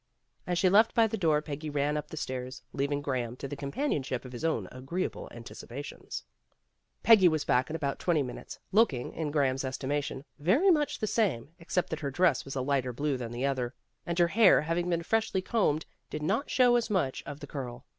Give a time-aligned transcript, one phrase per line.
[0.47, 3.55] As she left by the door, Peggy ran up the stairs, leaving Graham to the
[3.55, 6.23] companion ship of his own agreeable anticipations.
[7.03, 11.05] Peggy was back in about twenty minutes, looking, in Graham 's estimation, very much the
[11.05, 14.61] same, except that her dress was a lighter blue than the other, and her hair,
[14.61, 17.85] having been freshly combed, did not show as much of the curl.